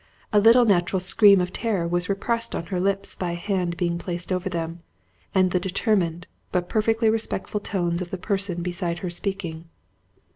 A 0.33 0.39
little 0.39 0.65
natural 0.65 0.99
scream 0.99 1.39
of 1.41 1.53
terror 1.53 1.87
was 1.87 2.09
repressed 2.09 2.55
on 2.55 2.65
her 2.73 2.79
lips 2.79 3.13
by 3.13 3.33
a 3.33 3.35
hand 3.35 3.77
being 3.77 3.99
placed 3.99 4.31
over 4.31 4.49
them, 4.49 4.81
and 5.35 5.51
the 5.51 5.59
determined 5.59 6.25
but 6.51 6.67
perfectly 6.69 7.07
respectful 7.07 7.59
tones 7.59 8.01
of 8.01 8.09
the 8.09 8.17
person 8.17 8.63
beside 8.63 8.97
her 9.05 9.11
speaking. 9.11 9.65